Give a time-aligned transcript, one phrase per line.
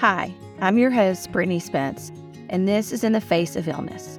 [0.00, 2.10] Hi, I'm your host, Brittany Spence,
[2.48, 4.18] and this is In the Face of Illness.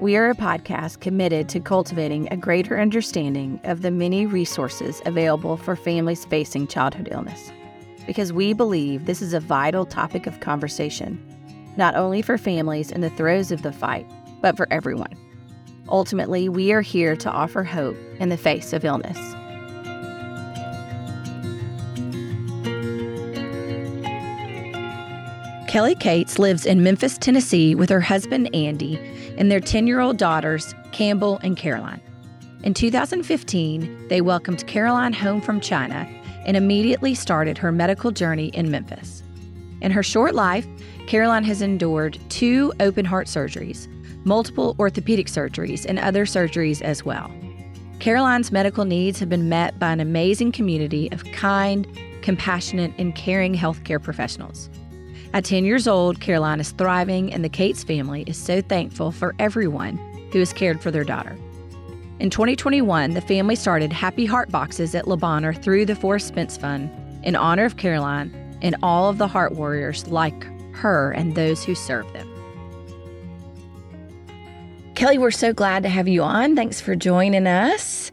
[0.00, 5.58] We are a podcast committed to cultivating a greater understanding of the many resources available
[5.58, 7.52] for families facing childhood illness,
[8.06, 11.22] because we believe this is a vital topic of conversation,
[11.76, 14.06] not only for families in the throes of the fight,
[14.40, 15.14] but for everyone.
[15.90, 19.29] Ultimately, we are here to offer hope in the face of illness.
[25.70, 28.98] Kelly Cates lives in Memphis, Tennessee with her husband Andy
[29.38, 32.00] and their 10 year old daughters, Campbell and Caroline.
[32.64, 36.08] In 2015, they welcomed Caroline home from China
[36.44, 39.22] and immediately started her medical journey in Memphis.
[39.80, 40.66] In her short life,
[41.06, 43.86] Caroline has endured two open heart surgeries,
[44.24, 47.30] multiple orthopedic surgeries, and other surgeries as well.
[48.00, 51.86] Caroline's medical needs have been met by an amazing community of kind,
[52.22, 54.68] compassionate, and caring healthcare professionals.
[55.32, 59.36] At 10 years old, Caroline is thriving, and the Cates family is so thankful for
[59.38, 59.96] everyone
[60.32, 61.36] who has cared for their daughter.
[62.18, 66.56] In 2021, the family started Happy Heart Boxes at Le Bonheur through the Forrest Spence
[66.56, 66.90] Fund
[67.22, 71.76] in honor of Caroline and all of the heart warriors like her and those who
[71.76, 72.28] serve them.
[74.96, 76.56] Kelly, we're so glad to have you on.
[76.56, 78.10] Thanks for joining us.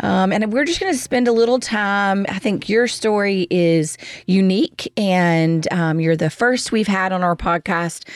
[0.00, 2.26] Um, and we're just going to spend a little time.
[2.28, 7.36] I think your story is unique, and um, you're the first we've had on our
[7.36, 8.08] podcast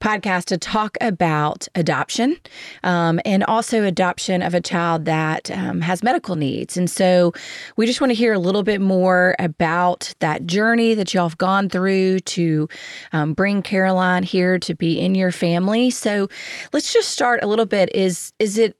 [0.00, 2.36] podcast to talk about adoption
[2.82, 6.76] um, and also adoption of a child that um, has medical needs.
[6.76, 7.32] And so
[7.76, 11.38] we just want to hear a little bit more about that journey that y'all have
[11.38, 12.68] gone through to
[13.12, 15.90] um, bring Caroline here to be in your family.
[15.90, 16.28] So
[16.72, 17.94] let's just start a little bit.
[17.94, 18.76] Is is it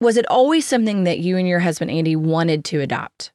[0.00, 3.32] was it always something that you and your husband Andy wanted to adopt?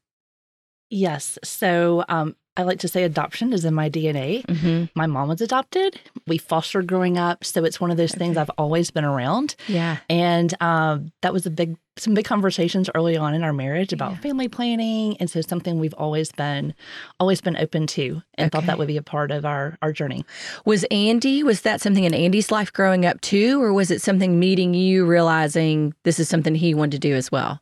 [0.89, 1.39] Yes.
[1.43, 4.45] So um, I like to say adoption is in my DNA.
[4.45, 4.85] Mm-hmm.
[4.93, 5.99] My mom was adopted.
[6.27, 8.19] We fostered growing up, so it's one of those okay.
[8.19, 9.55] things I've always been around.
[9.67, 13.93] Yeah, and um, that was a big, some big conversations early on in our marriage
[13.93, 14.17] about yeah.
[14.19, 16.75] family planning, and so something we've always been,
[17.19, 18.49] always been open to, and okay.
[18.49, 20.23] thought that would be a part of our our journey.
[20.63, 21.41] Was Andy?
[21.41, 25.03] Was that something in Andy's life growing up too, or was it something meeting you,
[25.07, 27.59] realizing this is something he wanted to do as well?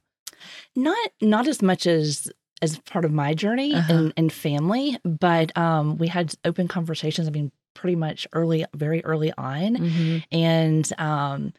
[0.76, 2.30] Not not as much as
[2.62, 3.94] as part of my journey uh-huh.
[3.94, 7.28] and, and family, but um, we had open conversations.
[7.28, 10.18] I mean, pretty much early, very early on, mm-hmm.
[10.32, 11.54] and um,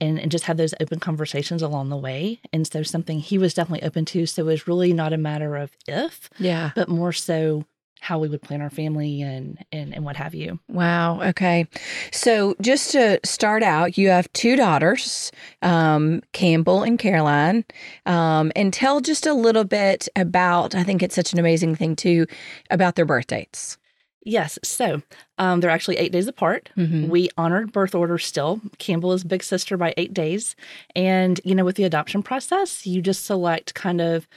[0.00, 2.40] and, and just had those open conversations along the way.
[2.52, 4.26] And so something he was definitely open to.
[4.26, 7.64] So it was really not a matter of if, yeah, but more so
[8.00, 10.58] how we would plan our family and, and and what have you.
[10.68, 11.20] Wow.
[11.22, 11.66] Okay.
[12.12, 15.30] So just to start out, you have two daughters,
[15.62, 17.64] um, Campbell and Caroline,
[18.06, 20.74] um, and tell just a little bit about.
[20.74, 22.26] I think it's such an amazing thing too
[22.70, 23.76] about their birth dates.
[24.22, 24.58] Yes.
[24.62, 25.00] So
[25.38, 26.68] um, they're actually eight days apart.
[26.76, 27.08] Mm-hmm.
[27.08, 28.60] We honored birth order still.
[28.78, 30.54] Campbell is big sister by eight days.
[30.94, 34.28] And, you know, with the adoption process, you just select kind of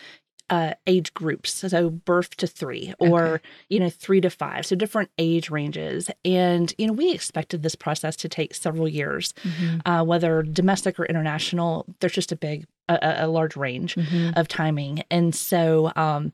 [0.53, 3.43] uh, age groups, so birth to three or okay.
[3.69, 6.11] you know three to five, so different age ranges.
[6.23, 9.79] And you know we expected this process to take several years, mm-hmm.
[9.89, 11.87] uh, whether domestic or international.
[11.99, 14.37] There's just a big, a, a large range mm-hmm.
[14.37, 15.91] of timing, and so.
[15.95, 16.33] Um,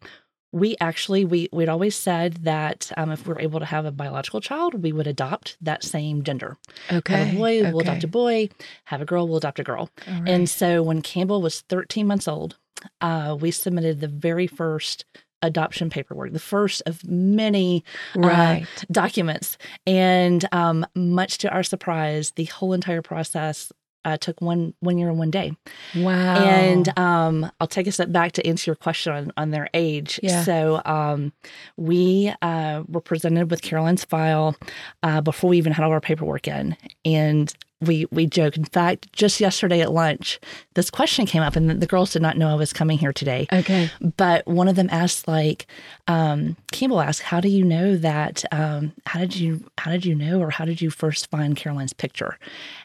[0.51, 3.91] we actually we we'd always said that um, if we are able to have a
[3.91, 6.57] biological child, we would adopt that same gender.
[6.91, 7.71] Okay, have a boy, okay.
[7.71, 8.49] we'll adopt a boy.
[8.85, 9.91] Have a girl, we'll adopt a girl.
[10.07, 10.23] Right.
[10.27, 12.57] And so when Campbell was 13 months old,
[13.01, 15.05] uh, we submitted the very first
[15.41, 17.83] adoption paperwork, the first of many
[18.15, 18.63] uh, right.
[18.63, 19.57] uh, documents.
[19.87, 23.71] And um, much to our surprise, the whole entire process
[24.05, 25.55] uh, took one one year and one day.
[25.95, 26.37] Wow!
[26.37, 30.19] And um, I'll take a step back to answer your question on, on their age.
[30.23, 30.43] Yeah.
[30.43, 31.33] So um,
[31.75, 34.55] we uh, were presented with Caroline's file
[35.03, 38.57] uh, before we even had all our paperwork in, and we we joke.
[38.57, 40.39] In fact, just yesterday at lunch,
[40.73, 43.47] this question came up, and the girls did not know I was coming here today.
[43.51, 45.67] Okay, but one of them asked, like,
[46.07, 48.43] um, Campbell asked, "How do you know that?
[48.51, 51.93] Um, how did you how did you know, or how did you first find Caroline's
[51.93, 52.37] picture?"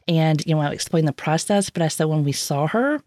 [0.07, 3.01] And you know, I explained the process, but I said when we saw her,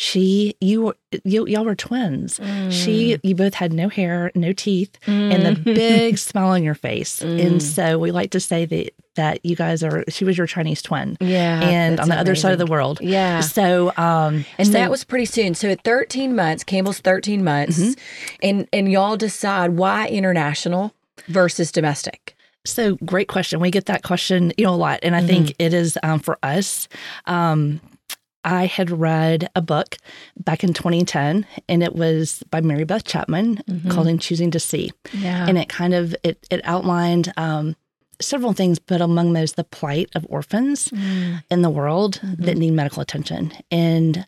[0.00, 2.38] she you you y'all were twins.
[2.38, 2.70] Mm.
[2.70, 5.34] She you both had no hair, no teeth, mm.
[5.34, 7.18] and the big smile on your face.
[7.18, 7.44] Mm.
[7.44, 10.82] And so we like to say that that you guys are she was your Chinese
[10.82, 11.16] twin.
[11.20, 11.60] Yeah.
[11.62, 12.20] And on the amazing.
[12.20, 13.00] other side of the world.
[13.00, 13.40] Yeah.
[13.40, 15.56] So um and so, that was pretty soon.
[15.56, 18.38] So at 13 months, Campbell's 13 months, mm-hmm.
[18.40, 20.94] and and y'all decide why international
[21.26, 22.36] versus domestic.
[22.64, 23.58] So great question.
[23.58, 25.26] We get that question, you know, a lot, and I mm-hmm.
[25.26, 26.86] think it is um, for us.
[27.26, 27.80] Um,
[28.48, 29.98] I had read a book
[30.38, 33.90] back in 2010 and it was by Mary Beth Chapman mm-hmm.
[33.90, 34.90] called In Choosing to See.
[35.12, 35.46] Yeah.
[35.46, 37.76] And it kind of it it outlined um,
[38.22, 41.42] several things, but among those, the plight of orphans mm.
[41.50, 42.42] in the world mm-hmm.
[42.42, 43.52] that need medical attention.
[43.70, 44.26] And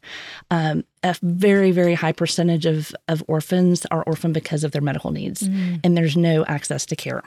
[0.50, 5.10] um, a very, very high percentage of, of orphans are orphaned because of their medical
[5.10, 5.80] needs, mm.
[5.82, 7.22] and there's no access to care.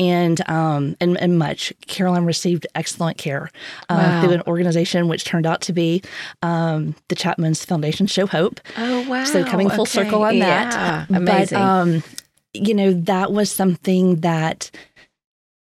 [0.00, 1.72] And, um, and, and much.
[1.86, 3.50] Caroline received excellent care
[3.88, 4.22] uh, wow.
[4.22, 6.02] through an organization which turned out to be
[6.42, 8.60] um, the Chapman's Foundation Show Hope.
[8.76, 9.24] Oh, wow.
[9.24, 9.90] So coming full okay.
[9.90, 11.06] circle on yeah.
[11.06, 11.10] that.
[11.10, 11.24] Amazing.
[11.24, 12.02] But, um,
[12.54, 14.70] you know, that was something that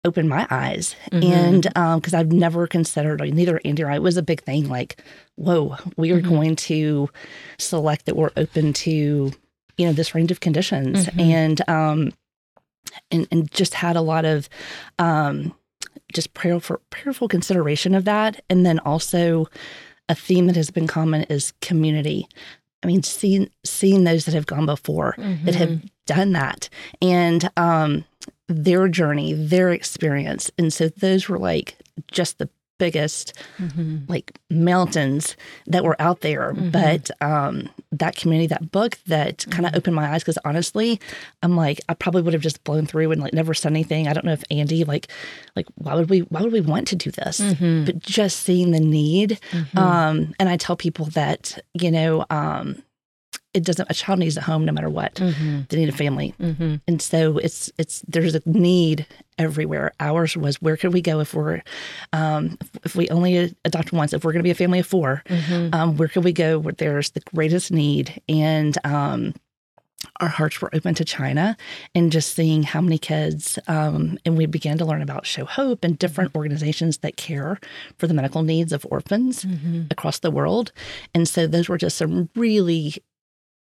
[0.04, 0.94] opened my eyes.
[1.12, 1.32] Mm-hmm.
[1.32, 4.68] And because um, I've never considered, neither Andy or I, it was a big thing
[4.68, 5.02] like,
[5.36, 6.28] whoa, we are mm-hmm.
[6.28, 7.10] going to
[7.58, 9.32] select that we're open to,
[9.76, 11.06] you know, this range of conditions.
[11.06, 11.20] Mm-hmm.
[11.20, 12.12] And, um,
[13.10, 14.48] and, and just had a lot of,
[14.98, 15.54] um,
[16.12, 18.42] just prayerful, prayerful consideration of that.
[18.48, 19.46] And then also
[20.08, 22.26] a theme that has been common is community.
[22.82, 25.14] I mean, seeing seeing those that have gone before
[25.44, 25.86] that have mm-hmm.
[26.06, 26.70] done that,
[27.02, 28.04] and um,
[28.50, 31.76] their journey, their experience, and so those were like
[32.10, 32.48] just the
[32.80, 33.98] biggest mm-hmm.
[34.08, 35.36] like mountains
[35.66, 36.70] that were out there mm-hmm.
[36.70, 39.76] but um that community that book that kind of mm-hmm.
[39.76, 40.98] opened my eyes because honestly
[41.42, 44.14] i'm like i probably would have just blown through and like never said anything i
[44.14, 45.08] don't know if andy like
[45.54, 47.84] like why would we why would we want to do this mm-hmm.
[47.84, 49.78] but just seeing the need mm-hmm.
[49.78, 52.82] um and i tell people that you know um
[53.52, 55.60] it doesn't a child needs a home no matter what mm-hmm.
[55.68, 56.76] they need a family mm-hmm.
[56.86, 59.06] and so it's it's there's a need
[59.38, 61.62] everywhere ours was where could we go if we're
[62.12, 65.22] um, if we only adopt once if we're going to be a family of 4
[65.26, 65.74] mm-hmm.
[65.74, 69.34] um, where could we go where there's the greatest need and um,
[70.20, 71.56] our hearts were open to China
[71.94, 75.84] and just seeing how many kids, um, and we began to learn about Show Hope
[75.84, 77.58] and different organizations that care
[77.98, 79.82] for the medical needs of orphans mm-hmm.
[79.90, 80.72] across the world.
[81.14, 82.94] And so those were just some really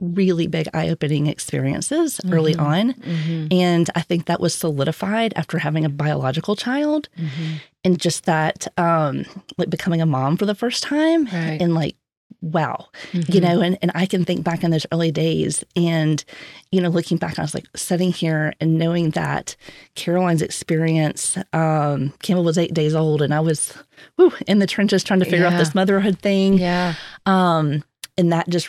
[0.00, 2.34] really big eye opening experiences mm-hmm.
[2.34, 2.94] early on.
[2.94, 3.48] Mm-hmm.
[3.50, 7.56] And I think that was solidified after having a biological child mm-hmm.
[7.84, 9.24] and just that, um,
[9.58, 11.60] like becoming a mom for the first time right.
[11.60, 11.96] and like,
[12.42, 13.44] wow, you mm-hmm.
[13.44, 16.24] know, and, and I can think back in those early days and,
[16.72, 19.56] you know, looking back, I was like sitting here and knowing that
[19.94, 23.74] Caroline's experience, um, Campbell was eight days old and I was,
[24.16, 25.52] whew, in the trenches trying to figure yeah.
[25.52, 26.56] out this motherhood thing.
[26.56, 26.94] Yeah.
[27.26, 27.84] Um,
[28.20, 28.68] and that just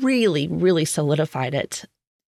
[0.00, 1.84] really really solidified it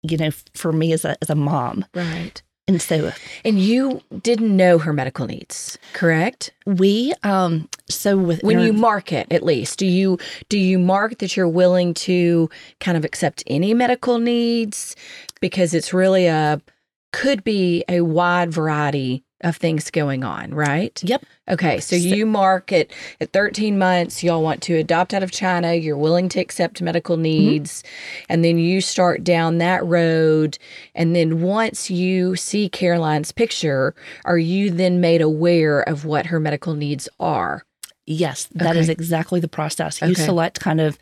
[0.04, 1.86] you know for me as a as a mom.
[1.94, 2.42] Right.
[2.66, 3.12] And so
[3.44, 6.52] and you didn't know her medical needs correct?
[6.66, 10.18] We um so with when you mark it at least do you
[10.48, 14.96] do you mark that you're willing to kind of accept any medical needs?
[15.42, 16.62] Because it's really a
[17.12, 21.02] could be a wide variety of things going on, right?
[21.04, 21.26] Yep.
[21.50, 25.32] Okay, so, so you mark it at 13 months, y'all want to adopt out of
[25.32, 27.24] China, you're willing to accept medical mm-hmm.
[27.24, 28.26] needs, mm-hmm.
[28.30, 30.58] and then you start down that road.
[30.96, 33.94] And then once you see Caroline's picture,
[34.26, 37.66] are you then made aware of what her medical needs are?
[38.06, 38.80] Yes, that okay.
[38.80, 40.02] is exactly the process.
[40.02, 40.26] You okay.
[40.26, 40.98] select kind of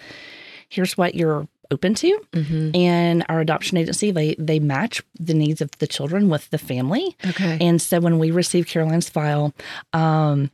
[0.69, 2.19] here's what your open to.
[2.33, 2.75] Mm-hmm.
[2.75, 7.15] And our adoption agency, they they match the needs of the children with the family.
[7.25, 7.57] Okay.
[7.61, 9.53] And so when we received Caroline's file,
[9.93, 10.51] um,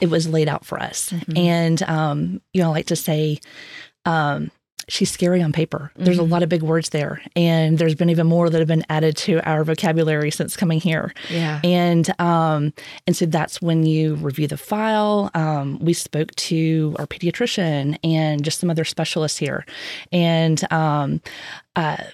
[0.00, 1.10] it was laid out for us.
[1.10, 1.36] Mm-hmm.
[1.36, 3.38] And um, you know, I like to say,
[4.04, 4.50] um,
[4.88, 5.90] she's scary on paper.
[5.96, 6.26] There's mm-hmm.
[6.26, 7.20] a lot of big words there.
[7.34, 11.12] And there's been even more that have been added to our vocabulary since coming here.
[11.30, 11.60] Yeah.
[11.64, 12.72] And um,
[13.06, 15.30] and so that's when you review the file.
[15.34, 19.64] Um, we spoke to our pediatrician and just some other specialists here.
[20.12, 21.20] And um,
[21.74, 22.04] uh,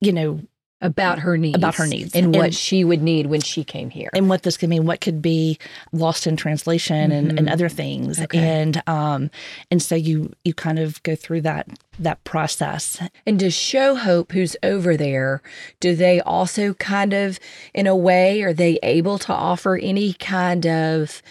[0.00, 0.40] you know,
[0.80, 3.90] about her needs about her needs and, and, what she would need when she came
[3.90, 5.58] here and what this could mean what could be
[5.92, 7.30] lost in translation mm-hmm.
[7.30, 8.38] and, and other things okay.
[8.38, 9.30] and um
[9.70, 11.68] and so you you kind of go through that
[11.98, 15.42] that process and does show hope who's over there
[15.80, 17.38] do they also kind of
[17.74, 21.22] in a way are they able to offer any kind of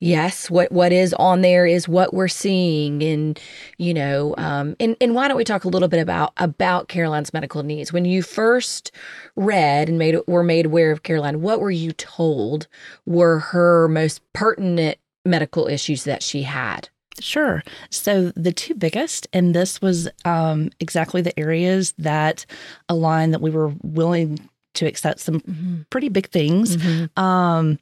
[0.00, 3.40] yes what what is on there is what we're seeing and
[3.78, 7.32] you know um, and and why don't we talk a little bit about about caroline's
[7.32, 8.92] medical needs when you first
[9.36, 12.66] read and made were made aware of caroline what were you told
[13.06, 16.88] were her most pertinent medical issues that she had
[17.20, 17.62] Sure.
[17.90, 22.44] So the two biggest, and this was um, exactly the areas that
[22.88, 25.82] align that we were willing to accept some mm-hmm.
[25.90, 26.76] pretty big things.
[26.76, 27.22] Mm-hmm.
[27.22, 27.78] Um,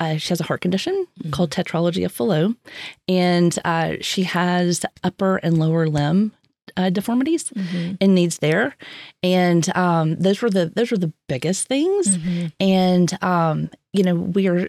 [0.00, 1.30] uh, she has a heart condition mm-hmm.
[1.30, 2.56] called tetralogy of Fallot,
[3.08, 6.32] and uh, she has upper and lower limb
[6.76, 7.94] uh, deformities mm-hmm.
[8.00, 8.76] and needs there.
[9.22, 12.16] And um, those were the those were the biggest things.
[12.16, 12.46] Mm-hmm.
[12.60, 14.68] And um, you know, we are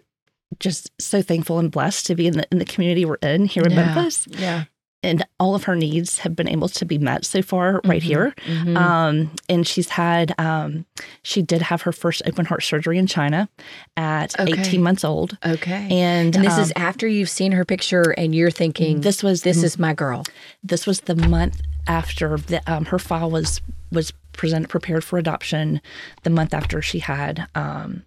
[0.59, 3.63] just so thankful and blessed to be in the in the community we're in here
[3.63, 3.85] in yeah.
[3.85, 4.27] Memphis.
[4.29, 4.63] Yeah.
[5.03, 8.05] And all of her needs have been able to be met so far right Mhm.
[8.05, 8.33] here.
[8.47, 8.77] Mhm.
[8.77, 10.85] Um, and she's had, um,
[11.23, 13.49] she did have her first open heart surgery in China
[13.97, 14.53] at Okay.
[14.59, 15.37] 18 months old.
[15.45, 15.87] okay.
[15.91, 19.41] And, And this um, is after you've seen her picture and you're thinking, this was
[19.43, 20.23] this the- is my girl.
[20.63, 23.59] this was the month after the, um, her file was
[23.91, 25.79] was presented prepared for adoption.
[26.23, 28.01] The month after she had, um,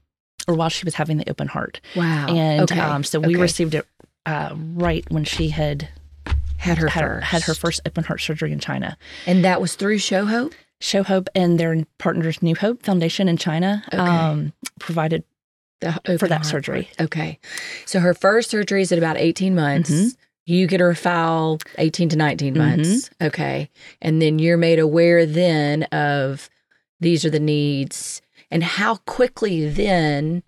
[0.49, 2.27] or while she was having the open heart, Wow.
[2.27, 2.81] and okay.
[2.81, 3.43] um, so we okay.
[3.43, 3.87] received it
[4.25, 5.89] uh, right when she had
[6.67, 7.27] had her had, first.
[7.27, 8.97] had her first open heart surgery in China.
[9.27, 10.55] And that was through Show Hope?
[10.81, 13.97] Show Hope and their partners, New Hope Foundation in China, Okay.
[13.99, 15.25] um, provided
[15.81, 16.85] The for that heart surgery.
[16.97, 17.07] part.
[17.07, 17.39] Okay.
[17.87, 19.91] So her first surgery is at about 18 months.
[19.91, 20.17] Mhm.
[20.45, 22.59] You get her file 18 to 19 Mhm.
[22.59, 23.11] months.
[23.23, 23.71] Okay.
[24.03, 26.49] And then you're made aware then of
[27.01, 30.43] these are the needs and how quickly then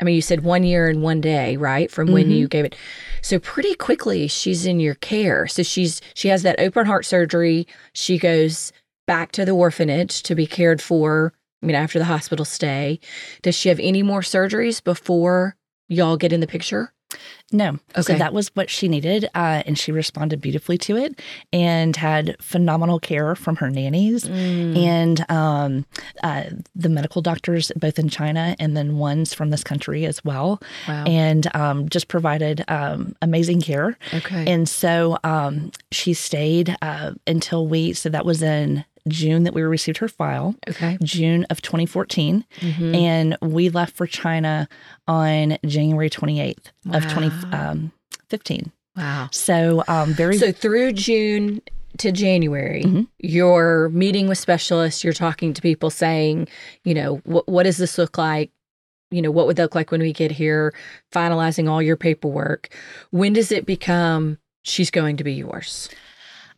[0.00, 1.90] I mean you said 1 year and 1 day, right?
[1.90, 2.36] From when Mhm.
[2.38, 2.74] you gave it.
[3.22, 5.46] So pretty quickly she's in your care.
[5.46, 7.66] So she's she has that open heart surgery.
[7.92, 8.72] She goes
[9.06, 12.98] back to the orphanage to be cared for, I mean after the hospital stay.
[13.42, 15.56] Does she have any more surgeries before
[15.88, 16.92] y'all get in the picture?
[17.52, 17.78] No.
[17.96, 18.02] Okay.
[18.02, 19.24] So that was what she needed.
[19.34, 21.20] Uh, and she responded beautifully to it
[21.52, 24.76] and had phenomenal care from her nannies Mm.
[24.76, 25.86] and um,
[26.22, 26.44] uh,
[26.76, 30.60] the medical doctors, both in China and then ones from this country as well.
[30.86, 31.04] Wow.
[31.06, 33.98] And um, just provided um, amazing care.
[34.14, 34.44] okay.
[34.50, 39.62] And so um, she stayed uh, until we, so that was in June that we
[39.62, 40.98] received her file, okay.
[41.02, 42.44] June of 2014.
[42.60, 42.94] Mhm.
[42.96, 44.68] And we left for China
[45.08, 47.10] on January 28th of Wow.
[47.14, 48.72] 2015.
[48.96, 49.28] Wow.
[49.32, 51.62] So um, very So through June
[51.98, 53.06] to January, Mhm.
[53.18, 56.48] you're meeting with specialists, you're talking to people saying,
[56.84, 58.50] you know, what what does this look like?
[59.10, 60.72] You know, what would that look like when we get here?
[61.12, 62.68] Finalizing all your paperwork.
[63.10, 65.88] When does it become she's going to be yours?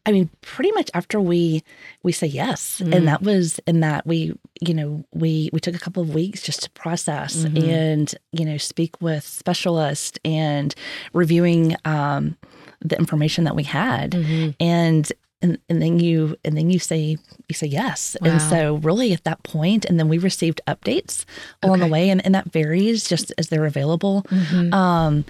[0.04, 1.62] I mean, pretty much after we
[2.02, 2.94] we say yes, Mm.
[2.94, 6.42] and that was and that we you know we we took a couple of weeks
[6.42, 7.68] just to process Mhm.
[7.68, 10.74] and you know speak with specialists and
[11.12, 12.36] reviewing um,
[12.80, 14.14] the information that we had,
[14.58, 17.16] and and and then you and then you say
[17.48, 18.30] you say yes, Wow.
[18.30, 21.24] and so really at that point, and then we received updates
[21.62, 21.86] along Okay.
[21.88, 24.72] the way, and, and that varies just as they're available, Mhm.
[24.72, 25.24] um,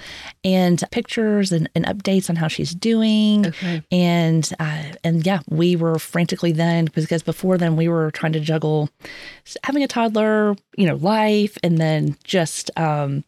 [0.44, 3.82] and pictures and, and updates on how she's doing Okay.
[3.90, 8.40] and uh, and yeah, we were frantically then because before then we were trying to
[8.40, 8.88] juggle
[9.64, 13.24] having a toddler, you know, life, and then just um,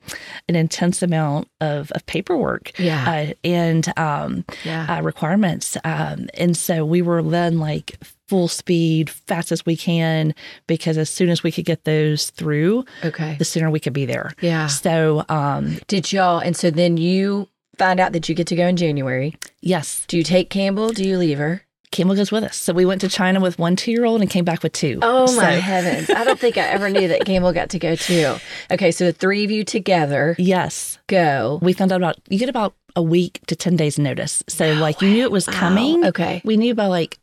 [0.49, 3.05] an intense amount of, of paperwork Yeah.
[3.31, 4.87] uh, and um, yeah.
[4.99, 7.97] uh, requirements, um, and so we were then like
[8.28, 10.35] full speed, fast as we can,
[10.66, 13.37] because as soon as we could get those through, okay.
[13.38, 14.33] the sooner we could be there.
[14.40, 14.66] Yeah.
[14.69, 18.66] So um, Did y'all and so then you find out that you get to go
[18.66, 19.35] in January.
[19.61, 20.90] yes, Do you take Campbell?
[20.90, 21.63] Do you leave her?
[21.95, 22.57] Campbell goes with us.
[22.57, 24.99] So we went to China with one two year old and came back with two.
[25.01, 26.11] Oh So- my heavens.
[26.11, 28.35] I don't think I ever knew that Campbell got to go too.
[28.71, 30.99] Okay, so the three of you together Yes.
[31.07, 31.59] go.
[31.63, 34.43] We found out about, you get about a week to 10 days notice.
[34.49, 36.03] So, like, you knew it was coming.
[36.03, 36.09] Wow.
[36.09, 36.43] Okay.
[36.45, 37.19] We knew by like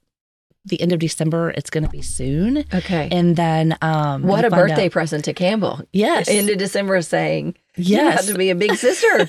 [0.65, 2.65] the end of December, it's going to be soon.
[2.73, 3.09] Okay.
[3.11, 5.81] And then, um, what a birthday out- present to Campbell.
[5.91, 6.27] Yes.
[6.27, 8.17] Into December saying, You yes.
[8.25, 9.27] have to be a big sister.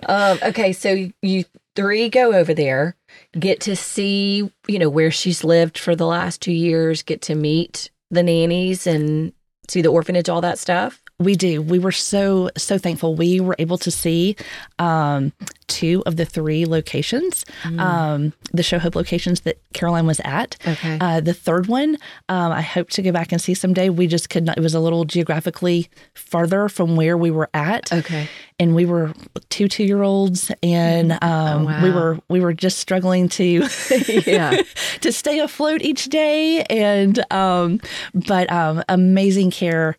[0.08, 1.44] um, okay, so you
[1.76, 2.96] three go over there,
[3.38, 7.34] get to see, you know, where she's lived for the last two years, get to
[7.34, 9.32] meet the nannies and
[9.68, 11.02] see the orphanage, all that stuff.
[11.18, 11.62] We do.
[11.62, 13.14] We were so so thankful.
[13.14, 14.36] We were able to see
[14.78, 15.32] um,
[15.66, 17.80] two of the three locations, Mm.
[17.80, 20.56] um, the Show Hope locations that Caroline was at.
[20.68, 20.98] Okay.
[21.00, 21.96] Uh, the third one,
[22.28, 23.88] um, I hope to go back and see someday.
[23.88, 24.58] We just could not.
[24.58, 28.28] It was a little geographically farther from where we were at, okay.
[28.58, 29.14] and we were
[29.48, 31.82] two two year olds, and um, we Mm.
[31.82, 31.94] wow.
[31.94, 33.66] were we were just struggling to
[34.26, 34.60] Yeah.
[35.00, 37.80] to stay afloat each day, and um,
[38.12, 39.96] but um, amazing care.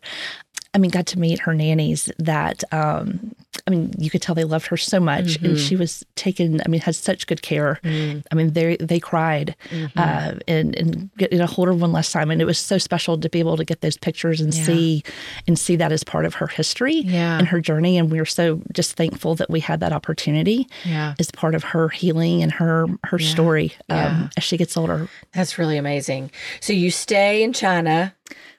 [0.78, 3.34] I mean, got to meet her nannies that, um,
[3.66, 5.68] I mean, you could tell they loved her so much and Mhm.
[5.68, 7.80] she was taken, I mean, had such good care.
[7.84, 8.24] Mm.
[8.30, 9.90] I mean, they, they cried, Mhm.
[9.96, 12.30] uh, and, and getting a hold of one last time.
[12.30, 14.62] And it was so special to be able to get those pictures and Yeah.
[14.64, 15.02] see,
[15.46, 17.38] and see that as part of her history yeah.
[17.38, 17.98] and her journey.
[17.98, 21.14] And we were so just thankful that we had that opportunity yeah.
[21.18, 23.28] as part of her healing and her, her Yeah.
[23.30, 25.08] story, um, as she gets older.
[25.32, 26.30] That's really amazing.
[26.60, 28.14] So you stay in China.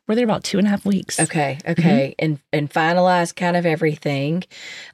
[0.07, 1.19] We're there about two and a half weeks.
[1.19, 4.43] Okay, okay, and and finalize kind of everything,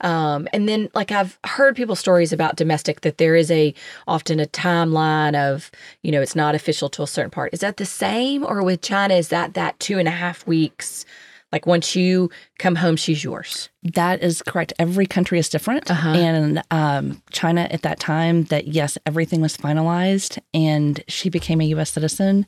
[0.06, 3.74] um, and then like I've heard people stories about domestic that there is a
[4.08, 5.72] often a timeline of
[6.04, 7.54] you know it's not official to a certain part.
[7.54, 11.06] Is that the same, or with China is that that two and a half weeks?
[11.52, 13.70] Like once you come home, she's yours.
[13.82, 14.74] That is correct.
[14.78, 15.90] Every country is different.
[15.90, 16.10] Uh-huh.
[16.10, 21.66] And um, China at that time, that yes, everything was finalized and she became a
[21.66, 21.92] U.S.
[21.92, 22.46] citizen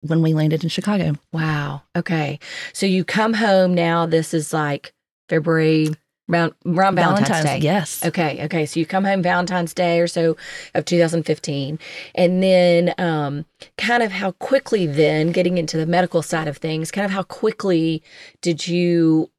[0.00, 1.14] when we landed in Chicago.
[1.32, 1.82] Wow.
[1.96, 2.40] Okay.
[2.72, 4.04] So you come home now.
[4.04, 4.92] This is like
[5.28, 5.90] February
[6.30, 7.58] around, around Valentine's, Day.
[7.58, 8.04] Yes.
[8.04, 8.44] Okay.
[8.44, 8.66] Okay.
[8.66, 10.36] So you come home Valentine's Day or so
[10.74, 11.78] of 2015.
[12.14, 13.44] And then um,
[13.78, 17.22] kind of how quickly then getting into the medical side of things, kind of how
[17.22, 18.02] quickly
[18.40, 19.30] did you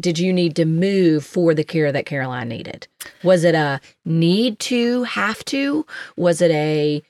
[0.00, 2.86] did you need to move for the care that Caroline needed?
[3.24, 5.84] Was it a need to, have to?
[6.16, 7.02] Was it a,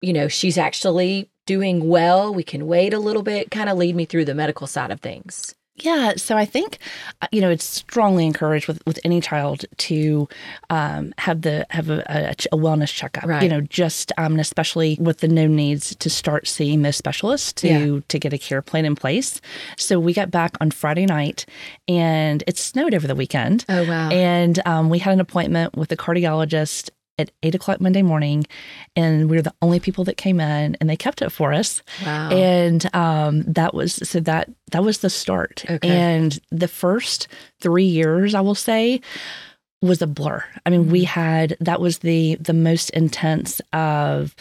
[0.00, 2.32] you know, she's actually doing well.
[2.32, 3.50] We can wait a little bit.
[3.50, 5.54] Kind of lead me through the medical side of things.
[5.76, 6.78] Yeah, so I think
[7.22, 10.28] uh, you know it's strongly encouraged with, with any child to
[10.68, 13.24] um, have the have a, a, a wellness checkup.
[13.24, 13.42] Right.
[13.42, 17.52] You know, just um, and especially with the no needs to start seeing those specialists
[17.54, 18.00] to Yeah.
[18.06, 19.40] to get a care plan in place.
[19.78, 21.46] So we got back on Friday night,
[21.88, 23.64] and it snowed over the weekend.
[23.68, 24.10] Oh wow!
[24.10, 28.44] And um, we had an appointment with a cardiologist at eight o'clock Monday morning,
[28.96, 31.82] and we were the only people that came in, and they kept it for us.
[32.04, 32.30] wow!
[32.30, 35.64] And um, that was so that that was the start.
[35.68, 35.88] Okay.
[35.88, 37.28] And the first
[37.60, 39.00] three years, I will say,
[39.82, 40.44] was a blur.
[40.64, 44.34] I mean, we had that was the the most intense of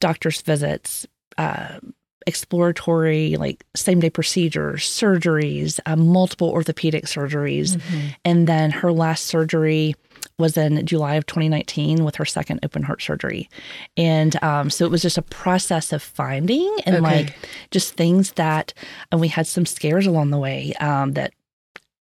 [0.00, 1.06] doctor's visits.
[1.38, 1.78] Uh,
[2.26, 8.14] exploratory like same day procedures surgeries uh, multiple orthopedic surgeries Mhm.
[8.26, 9.94] and then her last surgery
[10.40, 13.48] was in July of 2019 with her second open heart surgery.
[13.96, 17.02] And um, so it was just a process of finding and Okay.
[17.02, 17.34] like
[17.70, 18.74] just things that,
[19.12, 21.32] and we had some scares along the way um, that,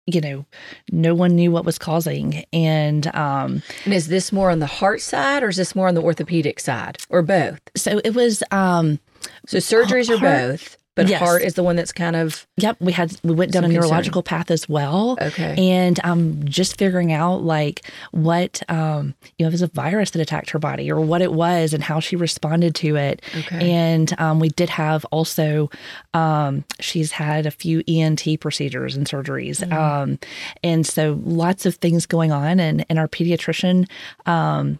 [0.07, 0.45] you know,
[0.91, 2.43] no one knew what was causing.
[2.51, 5.93] And um, And is this more on the heart side or is this more on
[5.95, 7.59] the orthopedic side or both?
[7.75, 8.99] so it was, um,
[9.45, 11.19] So surgeries are both, but Yes.
[11.21, 13.81] heart is the one that's kind of yep, we had, we went down a concern.
[13.81, 15.17] neurological path as well.
[15.21, 15.55] okay.
[15.57, 17.81] and um, just figuring out like
[18.11, 21.21] what um, you know if it was a virus that attacked her body or what
[21.21, 23.71] it was and how she responded to it Okay.
[23.71, 25.69] and um, we did have also
[26.13, 29.73] um, she's had a few ent procedures and surgeries Mm-hmm.
[29.73, 30.19] um,
[30.63, 33.89] and so lots of things going on and, and our pediatrician
[34.25, 34.77] um,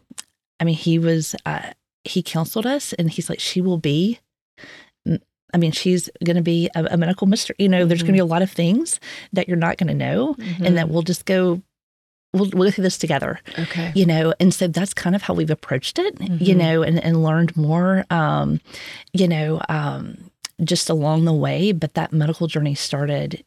[0.60, 1.72] i mean he was uh,
[2.04, 4.20] he counseled us and he's like she will be
[5.54, 7.56] I mean, she's going to be a, a medical mystery.
[7.60, 9.00] You know, there's going to be a lot of things
[9.34, 11.62] that you're not going to know, and that we'll just go,
[12.34, 13.92] we'll, we'll go through this together, okay.
[13.96, 14.34] you know.
[14.40, 16.58] And so that's kind of how we've approached it, you Mhm.
[16.58, 18.62] know, and, and learned more, um,
[19.14, 20.32] you know, um,
[20.64, 21.72] just along the way.
[21.72, 23.44] But that medical journey started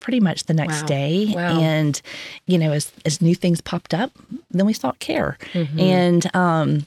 [0.00, 0.86] pretty much the next Wow.
[0.86, 1.32] day.
[1.34, 1.60] Wow.
[1.60, 2.00] And,
[2.46, 4.10] you know, as, as new things popped up,
[4.50, 5.38] then we sought care.
[5.52, 5.80] Mhm.
[5.80, 6.86] And, um,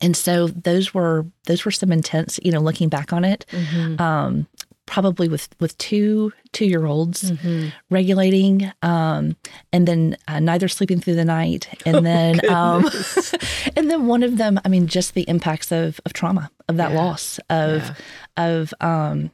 [0.00, 4.00] and so those were those were some intense, you know, looking back on it, Mhm.
[4.00, 4.46] um,
[4.86, 7.72] probably with with two two year olds Mhm.
[7.90, 9.36] regulating, um,
[9.72, 12.84] and then uh, neither sleeping through the night, and then um,
[13.76, 16.90] and then one of them, I mean, just the impacts of of trauma, of that
[16.92, 16.96] Yeah.
[16.98, 17.94] loss, of Yeah.
[18.36, 19.30] of um,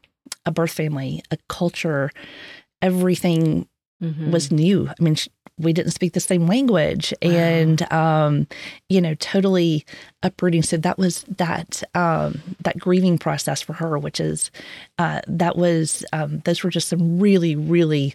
[0.46, 2.10] a birth family, a culture,
[2.82, 3.66] everything
[4.02, 4.30] Mhm.
[4.30, 4.88] was new.
[4.88, 5.16] I mean,
[5.58, 7.30] we didn't speak the same language, Wow.
[7.30, 8.46] and um,
[8.88, 9.84] you know, totally
[10.22, 10.62] uprooting.
[10.62, 14.50] So that was that um, that grieving process for her, which is
[14.98, 18.14] uh, that was um, those were just some really really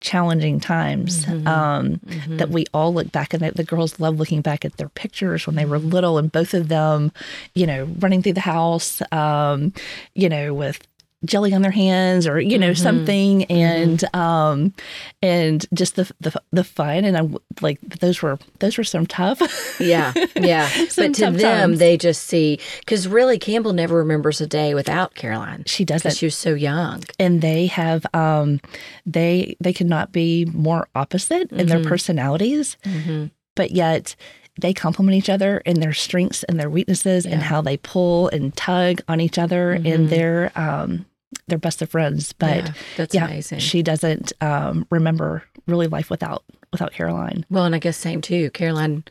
[0.00, 1.46] challenging times Mhm.
[1.46, 2.38] um, Mhm.
[2.38, 5.46] that we all look back and the, the girls love looking back at their pictures
[5.46, 7.12] when they were little and both of them
[7.54, 9.72] you know running through the house um,
[10.16, 10.80] you know with
[11.24, 12.78] jelly on their hands or you know Mhm.
[12.78, 14.74] something and um
[15.22, 19.40] and just the the, the fun and i'm like those were those were some tough
[19.80, 20.68] yeah, yeah.
[20.88, 21.78] Some but to them, times.
[21.78, 26.26] they just see because really Campbell never remembers a day without Caroline she doesn't she
[26.26, 27.02] was so young.
[27.18, 28.60] and they have um
[29.06, 31.86] they they could not be more opposite in their Mhm.
[31.86, 33.26] personalities Mm-hmm.
[33.54, 34.16] but yet
[34.60, 38.54] they complement each other in their strengths and their weaknesses and how they pull and
[38.54, 39.94] tug on each other Mhm.
[39.94, 41.06] and they're um
[41.46, 43.58] they're best of friends but yeah, that's yeah, amazing.
[43.58, 48.50] she doesn't um remember really life without without caroline Well, and I guess same too.
[48.50, 49.04] Caroline,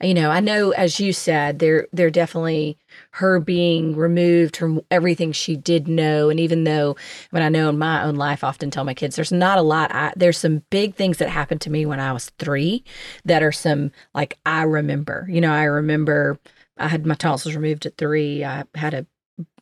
[0.00, 2.78] you know, I know as you said, they're they're definitely
[3.12, 6.30] her being removed from everything she did know.
[6.30, 6.96] And even though
[7.30, 9.62] when I know in my own life, I often tell my kids there's not a
[9.62, 9.92] lot.
[9.92, 12.84] I, there's some big things that happened to me when I was three
[13.24, 15.26] that are some like I remember.
[15.28, 16.38] You know, I remember
[16.78, 18.44] I had my tonsils removed at three.
[18.44, 19.06] I had a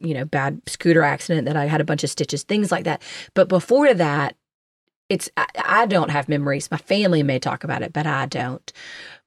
[0.01, 3.03] you know bad scooter accident that I had a bunch of stitches, things like that.
[3.35, 4.37] But before that,
[5.09, 6.71] it's I, I don't have memories.
[6.71, 8.73] My family may talk about it, but I don't.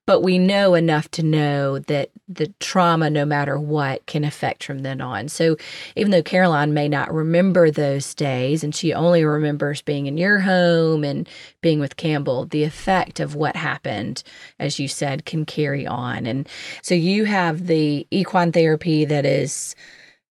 [0.06, 4.80] but we know enough to know that the trauma, no matter what, can affect from
[4.80, 5.30] then on.
[5.30, 5.56] So
[5.96, 10.40] even though Caroline may not remember those days and she only remembers being in your
[10.40, 11.28] home and
[11.62, 14.24] being with Campbell, the effect of what happened,
[14.60, 16.26] as you said, can carry on.
[16.26, 16.50] And
[16.82, 19.74] so you have the equine therapy that is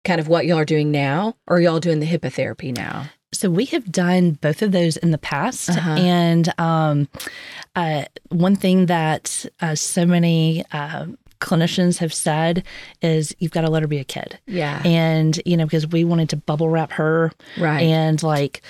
[0.04, 3.06] kind of what y'all are doing now, or y'all doing the hippotherapy now?
[3.32, 5.90] So we have done both of those in the past, uh-huh.
[5.90, 7.08] and um,
[7.76, 11.06] uh, one thing that uh, so many uh,
[11.40, 12.64] clinicians have said
[13.02, 14.38] is you've got to let her be a kid.
[14.46, 18.62] Yeah, and you know because we wanted to bubble wrap her, right, and like,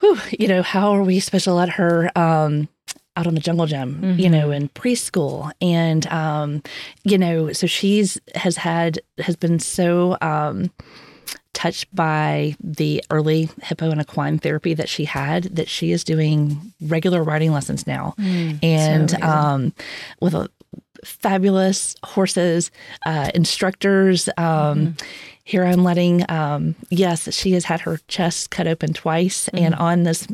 [0.00, 2.16] whew, you know how are we supposed to let her?
[2.16, 2.68] Um,
[3.16, 4.20] out on the jungle gym, mm-hmm.
[4.20, 5.50] you know, in preschool.
[5.60, 6.62] And, um,
[7.04, 10.70] you know, so she's has had, has been so, um,
[11.52, 16.72] touched by the early hippo and equine therapy that she had that she is doing
[16.80, 19.72] regular riding lessons now mm, and so um,
[20.20, 20.48] with a
[21.04, 22.70] fabulous horses
[23.04, 25.06] uh, instructors um, mm-hmm.
[25.42, 29.64] here i'm letting um, yes she has had her chest cut open twice mm-hmm.
[29.64, 30.28] and on this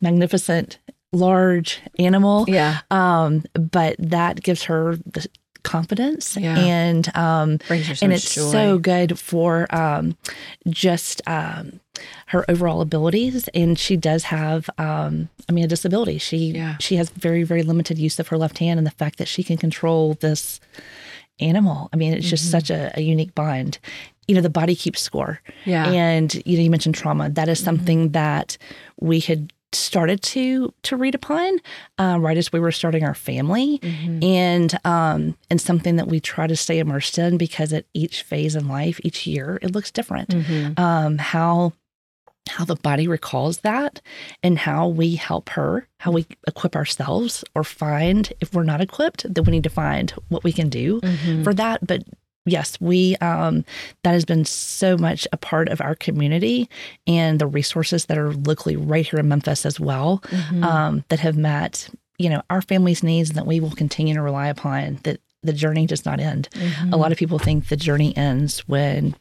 [0.00, 0.78] magnificent
[1.12, 5.26] large animal yeah um, but that gives her the
[5.62, 6.56] confidence yeah.
[6.58, 8.50] and um and it's joy.
[8.50, 10.16] so good for um
[10.68, 11.80] just um
[12.26, 16.76] her overall abilities and she does have um i mean a disability she yeah.
[16.78, 19.42] she has very very limited use of her left hand and the fact that she
[19.42, 20.60] can control this
[21.40, 22.52] animal i mean it's just mm-hmm.
[22.52, 23.78] such a, a unique bond
[24.26, 27.58] you know the body keeps score yeah and you know you mentioned trauma that is
[27.58, 27.64] mm-hmm.
[27.64, 28.12] something mm-hmm.
[28.12, 28.56] that
[29.00, 31.58] we had started to to read upon
[31.98, 34.22] uh, right as we were starting our family mm-hmm.
[34.22, 38.56] and um and something that we try to stay immersed in because at each phase
[38.56, 40.80] in life each year it looks different mm-hmm.
[40.82, 41.72] um how
[42.48, 44.00] how the body recalls that
[44.42, 49.26] and how we help her how we equip ourselves or find if we're not equipped
[49.32, 51.42] then we need to find what we can do mm-hmm.
[51.42, 52.02] for that but
[52.48, 53.64] yes, we um,
[54.04, 56.68] that has been so much a part of our community
[57.06, 60.64] and the resources that are locally right here in Memphis as well mm-hmm.
[60.64, 64.22] um, that have met you know our family's needs and that we will continue to
[64.22, 66.48] rely upon that the journey does not end.
[66.52, 66.92] Mm-hmm.
[66.92, 69.14] A lot of people think the journey ends when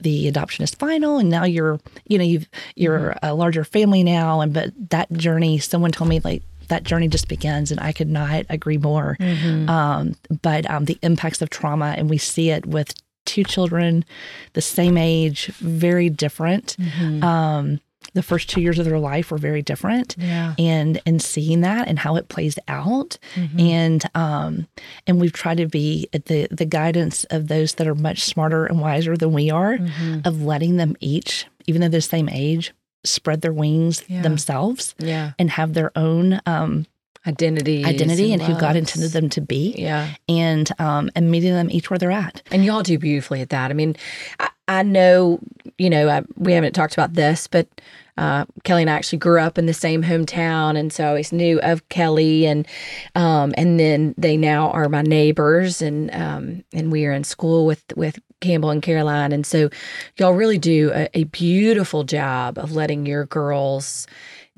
[0.00, 3.26] the adoption is final and now you're you know you've you're mm-hmm.
[3.26, 7.28] a larger family now and but that journey someone told me like that journey just
[7.28, 9.16] begins, and I could not agree more.
[9.20, 9.68] Mm-hmm.
[9.68, 12.94] Um, but um, the impacts of trauma, and we see it with
[13.26, 14.04] two children
[14.54, 16.76] the same age, very different.
[16.78, 17.22] Mm-hmm.
[17.22, 17.80] Um,
[18.14, 20.54] the first two years of their life were very different yeah.
[20.58, 23.60] and and seeing that and how it plays out mm-hmm.
[23.60, 24.66] and um
[25.06, 28.80] and we've tried to be the the guidance of those that are much smarter and
[28.80, 30.20] wiser than we are mm-hmm.
[30.24, 32.72] of letting them each even though they're the same age
[33.04, 34.22] spread their wings yeah.
[34.22, 35.32] themselves yeah.
[35.38, 36.86] and have their own um,
[37.26, 39.74] identity identity and, and who God intended them to be.
[39.76, 40.14] Yeah.
[40.28, 42.42] And um and meeting them each where they're at.
[42.50, 43.70] And y'all do beautifully at that.
[43.70, 43.96] I mean,
[44.38, 45.40] I, I know,
[45.78, 47.66] you know, I, we haven't talked about this, but
[48.16, 51.32] uh, Kelly and I actually grew up in the same hometown, and so I always
[51.32, 52.68] knew of Kelly, and
[53.16, 57.66] um, and then they now are my neighbors, and um, and we are in school
[57.66, 59.70] with with Campbell and Caroline, and so
[60.18, 64.06] y'all really do a, a beautiful job of letting your girls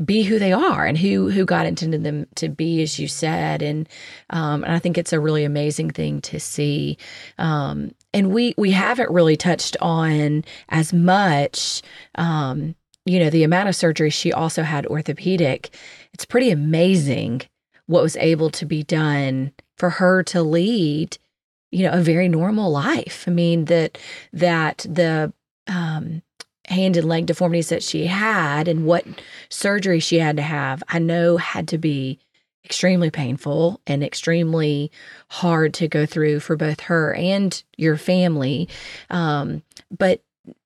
[0.04, 3.62] be who they are and who who God intended them to be, as you said,
[3.62, 3.88] and
[4.30, 6.98] um, and I think it's a really amazing thing to see.
[7.38, 11.82] Um, and we we haven't really touched on as much.
[12.16, 15.74] Um, you know, the amount of surgery she also had orthopedic.
[16.12, 17.42] It's pretty amazing
[17.86, 21.18] what was able to be done for her to lead
[21.72, 23.98] you know a very normal life i mean that
[24.32, 25.32] that the
[25.66, 26.22] um
[26.66, 29.05] hand and leg deformities that she had and what
[29.48, 32.18] surgery she had to have, I know had to be
[32.64, 34.90] extremely painful and extremely
[35.29, 38.68] hard to go through for both her and your family.
[39.11, 40.22] Um, but,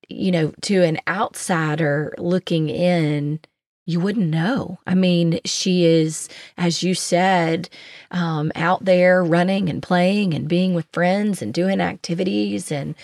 [0.07, 3.39] you know, to an outsider looking in,
[3.87, 4.77] you wouldn't know.
[4.85, 7.69] I mean, she is, as you said,
[8.11, 12.95] um, out there running and playing and being with friends and doing activities, and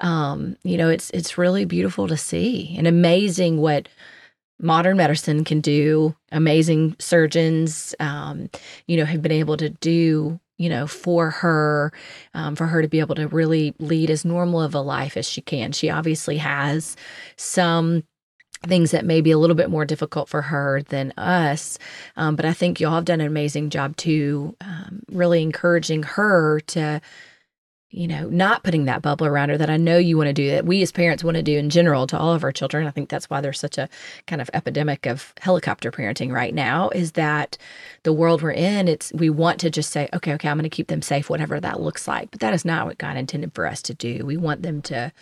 [0.00, 3.88] um, you know, it's it's really beautiful to see and amazing what
[4.58, 6.16] modern medicine can do.
[6.32, 8.48] Amazing surgeons, um,
[8.86, 11.90] you know, have been able to do you know, for her,
[12.34, 15.26] um, for her to be able to really lead as normal of a life as
[15.26, 15.72] she can.
[15.72, 16.98] She obviously has
[17.36, 18.04] some
[18.62, 21.78] things that may be a little bit more difficult for her than us.
[22.16, 26.60] Um, but I think y'all have done an amazing job too, um, really encouraging her
[26.68, 27.00] to
[27.92, 30.50] you know, not putting that bubble around her that I know you want to do
[30.50, 32.86] that we as parents want to do in general to all of our children.
[32.86, 33.88] I think that's why there's such a
[34.28, 37.58] kind of epidemic of helicopter parenting right now is that
[38.04, 40.74] the world we're in, it's we want to just say, okay, okay, I'm going to
[40.74, 42.30] keep them safe, whatever that looks like.
[42.30, 44.24] But that is not what God intended for us to do.
[44.24, 45.12] We want them to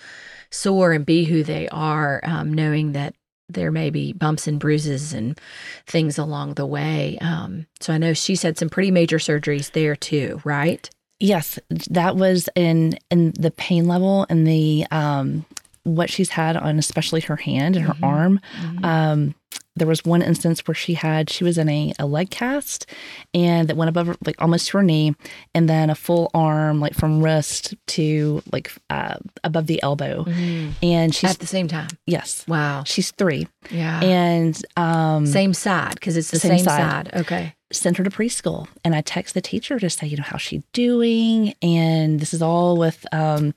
[0.51, 3.15] soar and be who they are, um, knowing that
[3.49, 5.39] there may be bumps and bruises and
[5.87, 7.19] things along the way.
[7.21, 10.89] Um, so I know she's had some pretty major surgeries there too, right?
[11.21, 11.59] Yes,
[11.91, 15.45] that was in in the pain level and the um
[15.83, 18.05] what she's had on especially her hand and her mm-hmm.
[18.05, 18.41] arm.
[18.61, 18.85] Mm-hmm.
[18.85, 19.35] Um
[19.79, 22.87] there was one instance where she had she was in a, a leg cast
[23.35, 25.15] and that went above like almost to her knee
[25.55, 30.25] and then a full arm like from wrist to like uh, above the elbow.
[30.25, 30.71] Mm-hmm.
[30.83, 31.89] and she's at the same time?
[32.07, 32.45] Yes.
[32.49, 32.85] Wow.
[32.85, 33.47] She's three.
[33.71, 34.01] Yeah.
[34.03, 37.09] And um same side because it's the same, same side.
[37.11, 37.21] side.
[37.21, 37.55] Okay.
[37.71, 38.67] Sent her to preschool.
[38.83, 41.53] And I text the teacher to say, you know, how's she doing?
[41.61, 43.55] And this is all with um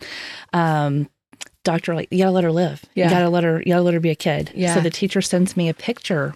[0.53, 1.09] um
[1.63, 2.83] doctor like you gotta let her live.
[2.95, 3.05] Yeah.
[3.05, 4.51] You gotta let her you gotta let her be a kid.
[4.55, 4.73] Yeah.
[4.73, 6.33] So the teacher sends me a picture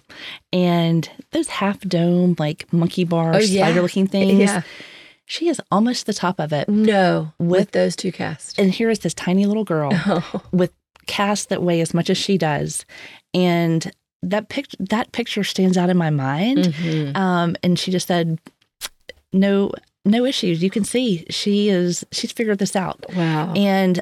[0.52, 3.66] and those half dome like monkey bar oh, yeah.
[3.66, 4.40] spider looking things.
[4.40, 4.62] Yeah.
[5.26, 6.68] She is almost the top of it.
[6.68, 7.32] No.
[7.38, 8.56] With, with those two casts.
[8.58, 10.42] And here is this tiny little girl oh.
[10.52, 10.72] with
[11.06, 12.84] casts that weigh as much as she does.
[13.34, 13.90] And
[14.22, 16.58] that picture that picture stands out in my mind.
[16.58, 17.16] Mm-hmm.
[17.16, 18.38] Um, and she just said,
[19.32, 19.72] "No,
[20.04, 20.62] no issues.
[20.62, 23.52] You can see she is she's figured this out." Wow.
[23.54, 24.00] And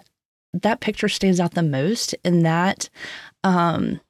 [0.63, 2.89] that picture stands out the most in that
[3.43, 4.01] um,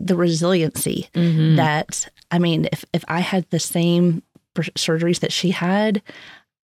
[0.00, 1.56] the resiliency mm-hmm.
[1.56, 4.22] that I mean, if if I had the same
[4.56, 6.02] surgeries that she had,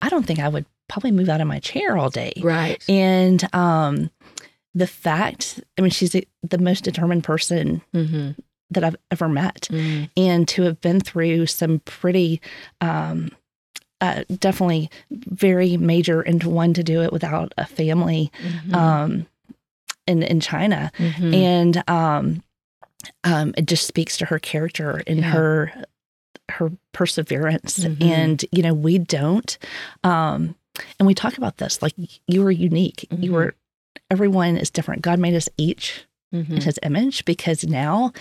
[0.01, 2.33] I don't think I would probably move out of my chair all day.
[2.41, 2.83] Right.
[2.89, 4.11] And um,
[4.73, 8.31] the fact, I mean, she's the most determined person mm-hmm
[8.71, 10.09] that I've ever met, mm.
[10.17, 12.41] and to have been through some pretty.
[12.79, 13.31] Um,
[14.01, 18.75] uh, definitely very major and one to do it without a family mm-hmm.
[18.75, 19.27] um,
[20.07, 21.33] in in China, mm-hmm.
[21.33, 22.43] and um,
[23.23, 25.31] um, it just speaks to her character and yeah.
[25.31, 25.73] her
[26.49, 27.79] her perseverance.
[27.79, 28.03] Mm-hmm.
[28.03, 29.57] And you know, we don't,
[30.03, 30.55] um,
[30.99, 31.93] and we talk about this like
[32.27, 33.07] you are unique.
[33.11, 33.33] You mm-hmm.
[33.33, 33.55] were
[34.09, 35.03] everyone is different.
[35.03, 36.55] God made us each mm-hmm.
[36.55, 38.11] in his image because now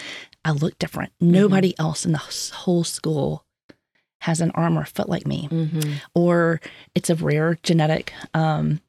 [0.44, 1.12] I look different.
[1.22, 1.32] Mm-hmm.
[1.32, 3.44] Nobody else in the whole school
[4.20, 5.94] has an arm or foot like me, mm-hmm.
[6.14, 6.60] or
[6.94, 8.80] it's a rare genetic um,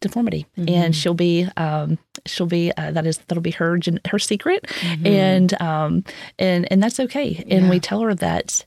[0.00, 0.68] deformity, mm-hmm.
[0.68, 4.64] and she'll be um, she'll be uh, that is that'll be her gen- her secret,
[4.64, 5.06] mm-hmm.
[5.06, 6.04] and um,
[6.38, 7.44] and and that's okay.
[7.48, 7.70] And yeah.
[7.70, 8.64] we tell her that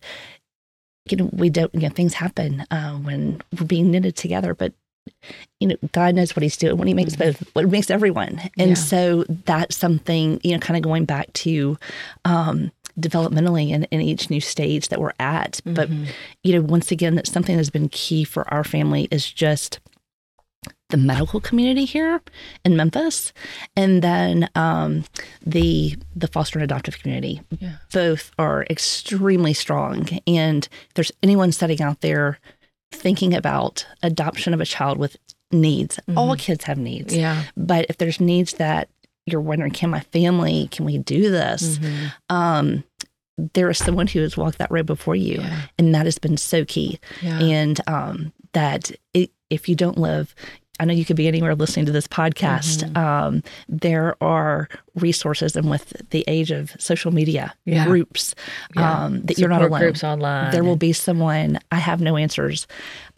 [1.09, 4.73] you know we don't you know things happen uh, when we're being knitted together, but
[5.59, 7.31] you know, God knows what He's doing when He makes mm-hmm.
[7.31, 8.41] both, what makes everyone.
[8.57, 8.75] And yeah.
[8.75, 11.77] so that's something, you know, kind of going back to
[12.25, 15.61] um, developmentally in, in each new stage that we're at.
[15.65, 15.73] Mm-hmm.
[15.73, 15.89] But,
[16.43, 19.79] you know, once again, that's something that's been key for our family is just
[20.89, 22.21] the medical community here
[22.63, 23.33] in Memphis,
[23.75, 25.05] and then um,
[25.43, 27.41] the the foster and adoptive community.
[27.59, 27.77] Yeah.
[27.91, 30.07] Both are extremely strong.
[30.27, 32.39] And if there's anyone sitting out there
[32.91, 35.17] thinking about adoption of a child with
[35.51, 35.97] needs.
[35.97, 36.17] Mm-hmm.
[36.17, 37.15] All kids have needs.
[37.15, 37.43] Yeah.
[37.55, 38.89] But if there's needs that
[39.25, 41.77] you're wondering, can my family, can we do this?
[41.77, 42.35] Mm-hmm.
[42.35, 42.83] Um,
[43.53, 45.61] there is someone who has walked that road before you, yeah.
[45.77, 46.99] and that has been so key.
[47.21, 47.39] Yeah.
[47.39, 50.35] And um, that it, if you don't live
[50.81, 52.83] I know you could be anywhere listening to this podcast.
[52.83, 52.97] Mm-hmm.
[52.97, 57.85] Um, there are resources, and with the age of social media yeah.
[57.85, 58.33] groups,
[58.75, 59.03] yeah.
[59.03, 59.79] um, that Support you're not alone.
[59.79, 60.51] Groups online.
[60.51, 61.59] There will be someone.
[61.71, 62.65] I have no answers.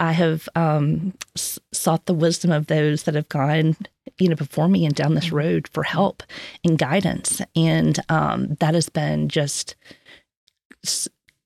[0.01, 3.77] I have um, s- sought the wisdom of those that have gone,
[4.19, 5.37] you know, before me and down this mm-hmm.
[5.37, 6.21] road for help
[6.65, 9.75] and guidance, and um, that has been just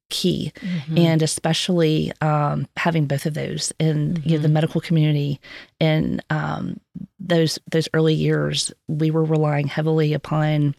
[0.10, 0.98] key mm-hmm.
[0.98, 4.30] and especially um, having both of those in mm-hmm.
[4.30, 4.54] you know, the mm-hmm.
[4.54, 5.40] medical community
[5.80, 6.80] in um,
[7.20, 10.76] those those early years we were relying heavily upon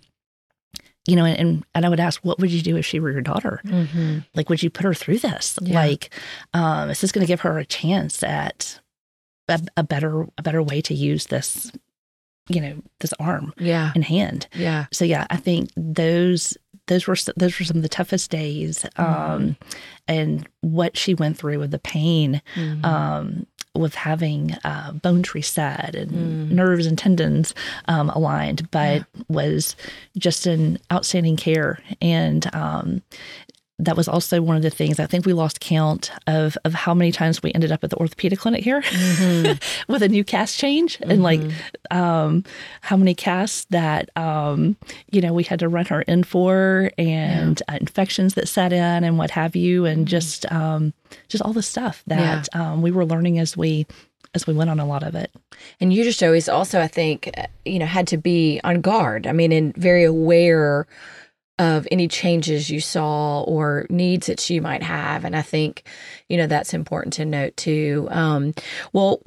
[1.06, 3.20] you know and and I would ask what would you do if she were your
[3.20, 4.20] daughter mm-hmm.
[4.34, 5.74] like would you put her through this yeah.
[5.74, 6.10] like
[6.54, 8.80] um, is this going to give her a chance at
[9.48, 11.72] a, a better a better way to use this
[12.48, 16.56] you know this arm yeah and hand yeah so yeah i think those
[16.88, 19.02] those were those were some of the toughest days mm-hmm.
[19.02, 19.56] um,
[20.06, 22.84] and what she went through with the pain mm-hmm.
[22.84, 26.50] um, with having uh, bones reset and mm.
[26.50, 27.54] nerves and tendons
[27.86, 29.22] um, aligned, but yeah.
[29.28, 29.76] was
[30.16, 31.78] just an outstanding care.
[32.00, 33.02] And um,
[33.78, 36.94] that was also one of the things I think we lost count of of how
[36.94, 39.52] many times we ended up at the orthopedic clinic here mm-hmm.
[39.92, 41.10] with a new cast change mm-hmm.
[41.10, 41.96] and like mm-hmm.
[41.96, 42.44] um,
[42.80, 44.76] how many casts that um,
[45.10, 47.74] you know we had to run her in for and yeah.
[47.74, 50.06] uh, infections that set in and what have you and mm-hmm.
[50.06, 50.92] just um,
[51.28, 52.72] just all the stuff that yeah.
[52.72, 53.86] Um, we were learning as we
[54.34, 55.32] as we went on a lot of it.
[55.80, 59.26] And you just always also, I think, uh, you know, had to be on guard.
[59.26, 60.86] I mean, and very aware
[61.58, 65.24] of any changes you saw or needs that she might have.
[65.24, 65.84] And I think,
[66.28, 68.08] you know, that's important to note too.
[68.10, 68.54] Um,
[68.92, 69.20] well,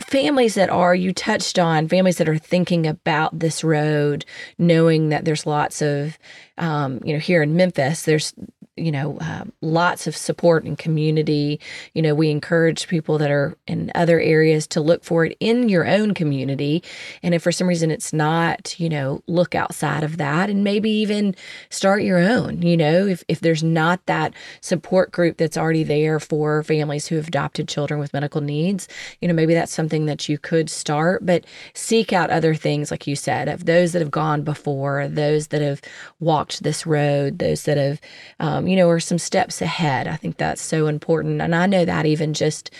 [0.00, 4.24] families that are you touched on families that are thinking about this road
[4.58, 6.18] knowing that there's lots of
[6.58, 8.34] um, you know here in memphis there's
[8.76, 11.58] you know, uh, lots of support and community.
[11.94, 15.68] You know, we encourage people that are in other areas to look for it in
[15.68, 16.82] your own community.
[17.22, 20.90] And if for some reason it's not, you know, look outside of that and maybe
[20.90, 21.34] even
[21.70, 22.60] start your own.
[22.60, 27.16] You know, if, if there's not that support group that's already there for families who
[27.16, 28.88] have adopted children with medical needs,
[29.20, 33.06] you know, maybe that's something that you could start, but seek out other things, like
[33.06, 35.80] you said, of those that have gone before, those that have
[36.20, 38.00] walked this road, those that have,
[38.38, 40.06] um, you know, are some steps ahead.
[40.08, 41.40] I think that's so important.
[41.40, 42.70] And I know that even just,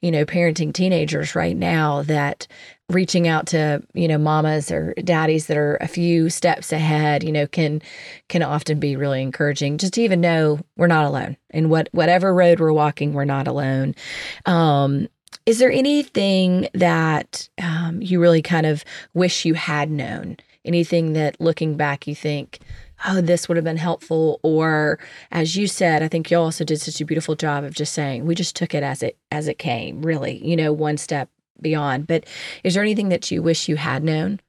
[0.00, 2.46] you know, parenting teenagers right now that
[2.90, 7.32] reaching out to you know mamas or daddies that are a few steps ahead you
[7.32, 7.80] know can
[8.28, 12.34] can often be really encouraging just to even know we're not alone and what whatever
[12.34, 13.94] road we're walking we're not alone
[14.44, 15.08] um
[15.46, 21.40] is there anything that um, you really kind of wish you had known anything that
[21.40, 22.60] looking back you think
[23.06, 24.40] oh, this would have been helpful.
[24.42, 24.98] Or
[25.30, 28.24] as you said, I think you also did such a beautiful job of just saying
[28.24, 31.28] we just took it as it as it came, really, you know, one step
[31.60, 32.06] beyond.
[32.06, 32.26] But
[32.62, 34.40] is there anything that you wish you had known?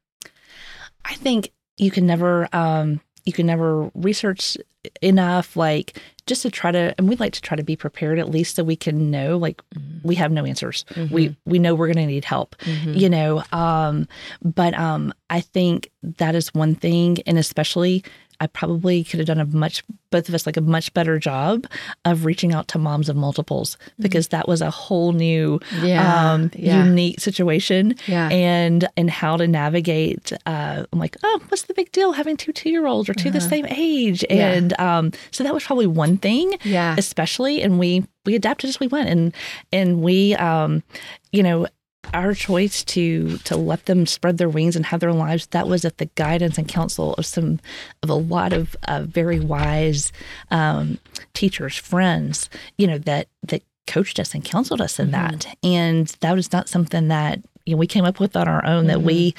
[1.03, 4.58] I think you can never um you can never research
[5.01, 8.29] enough like just to try to and we'd like to try to be prepared at
[8.29, 10.08] least so we can know like mm-hmm.
[10.08, 11.13] we have no answers mm-hmm.
[11.13, 12.93] we we know we're going to need help mm-hmm.
[12.93, 14.08] you know um
[14.43, 18.03] but um i think that is one thing and especially
[18.39, 21.65] I probably could have done a much, both of us, like a much better job
[22.04, 24.04] of reaching out to moms of multiples mm-hmm.
[24.04, 26.84] because that was a whole new, yeah, um, yeah.
[26.86, 27.95] unique situation.
[28.08, 28.30] Yeah.
[28.30, 30.34] And, and how to navigate.
[30.45, 33.30] Uh, I'm like, oh, what's the big deal having two two year olds or 2
[33.30, 33.38] uh-huh.
[33.38, 34.26] the same age?
[34.30, 36.95] And um, so that was probably one thing, yeah.
[36.98, 37.62] especially.
[37.62, 39.34] And we, we adapted as we went and,
[39.71, 40.84] and we, um,
[41.32, 41.67] you know,
[42.13, 45.86] our choice to to let them spread their wings and have their lives that was
[45.86, 47.60] at the guidance and counsel of some
[48.04, 50.12] of a lot of uh, very wise
[50.52, 50.98] um,
[51.34, 55.36] teachers friends you know that that coached us and counseled us in mm-hmm.
[55.36, 58.65] that and that was not something that you know, we came up with on our
[58.65, 58.88] own mm-hmm.
[58.88, 59.36] that we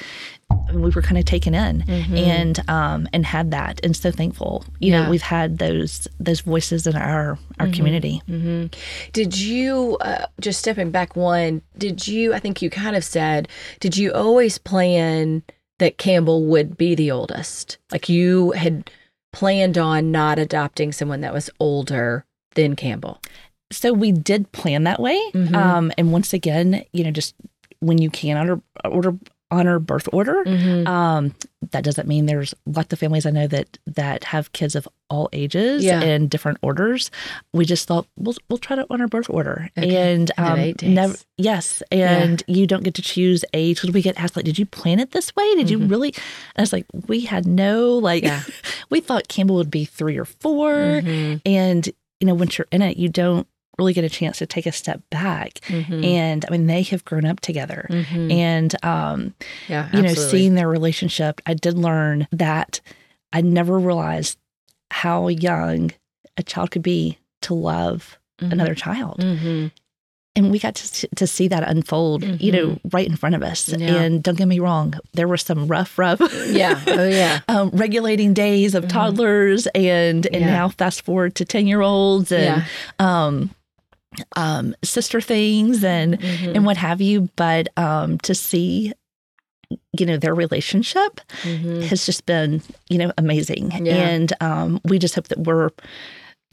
[0.73, 2.15] we were kind of taken in mm-hmm.
[2.15, 5.03] and um and had that and so thankful you yeah.
[5.03, 7.71] know we've had those those voices in our our mm-hmm.
[7.73, 8.67] community mm-hmm.
[9.11, 13.47] did you uh, just stepping back one did you i think you kind of said
[13.79, 15.43] did you always plan
[15.79, 18.89] that campbell would be the oldest like you had
[19.33, 23.21] planned on not adopting someone that was older than campbell
[23.71, 25.55] so we did plan that way mm-hmm.
[25.55, 27.35] um and once again you know just
[27.79, 29.13] when you can order order
[29.49, 30.43] honor birth order.
[30.43, 30.87] Mm-hmm.
[30.87, 31.33] Um,
[31.71, 35.29] that doesn't mean there's lots of families I know that that have kids of all
[35.33, 36.01] ages yeah.
[36.01, 37.11] and different orders.
[37.53, 40.11] We just thought we'll we'll try to honor birth order okay.
[40.11, 42.55] and um, never yes, and yeah.
[42.55, 45.11] you don't get to choose age because we get asked like, did you plan it
[45.11, 45.55] this way?
[45.55, 45.81] Did mm-hmm.
[45.81, 46.13] you really?
[46.55, 48.43] And it's like we had no like yeah.
[48.89, 51.37] we thought Campbell would be three or 4 mm-hmm.
[51.45, 54.65] and you know once you're in it, you don't really get a chance to take
[54.65, 55.55] a step back.
[55.67, 56.03] Mm-hmm.
[56.03, 57.87] And I mean, they have grown up together.
[57.89, 58.31] Mm-hmm.
[58.31, 59.35] And, um,
[59.67, 62.81] yeah, you know, seeing their relationship, I did learn that
[63.33, 64.37] I never realized
[64.89, 65.91] how young
[66.37, 68.51] a child could be to love mm-hmm.
[68.51, 69.19] another child.
[69.19, 69.67] Mm-hmm.
[70.35, 72.89] And we got to, to see that unfold, you know, mm-hmm.
[72.89, 73.69] right in front of us.
[73.69, 73.95] Yeah.
[73.95, 78.35] And don't get me wrong, there were some rough, rough, yeah, oh yeah, um, regulating
[78.35, 78.89] days of mm-hmm.
[78.89, 80.45] toddlers, and and yeah.
[80.45, 82.63] now fast forward to ten year olds, and
[82.99, 83.49] um,
[84.35, 86.55] um, sister things and mm-hmm.
[86.55, 87.29] and what have you.
[87.35, 88.93] But um, to see,
[89.97, 91.81] you know, their relationship mm-hmm.
[91.81, 93.71] has just been, you know, amazing.
[93.71, 93.95] Yeah.
[93.95, 95.71] And um, we just hope that we're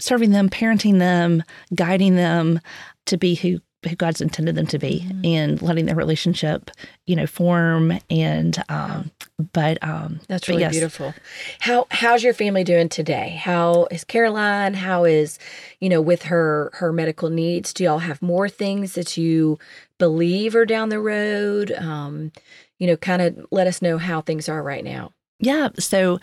[0.00, 1.42] serving them, parenting them,
[1.74, 2.60] guiding them
[3.06, 5.24] to be who who God's intended them to be mm-hmm.
[5.24, 6.70] and letting their relationship,
[7.06, 9.10] you know, form and um
[9.52, 10.72] but um that's really yes.
[10.72, 11.14] beautiful.
[11.60, 13.40] How how's your family doing today?
[13.40, 14.74] How is Caroline?
[14.74, 15.38] How is,
[15.80, 17.72] you know, with her her medical needs?
[17.72, 19.58] Do y'all have more things that you
[19.98, 21.72] believe are down the road?
[21.72, 22.32] Um,
[22.78, 25.12] you know, kind of let us know how things are right now.
[25.40, 26.18] Yeah, so